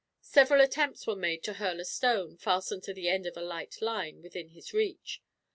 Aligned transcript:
Several 0.23 0.61
attempts 0.61 1.05
were 1.05 1.15
made 1.15 1.43
to 1.43 1.53
hurl 1.53 1.79
a 1.79 1.85
stone, 1.85 2.35
fastened 2.35 2.81
to 2.85 2.91
the 2.95 3.07
end 3.07 3.27
of 3.27 3.37
a 3.37 3.41
light 3.43 3.79
line, 3.83 4.23
within 4.23 4.49
his 4.49 4.73
reach. 4.73 5.21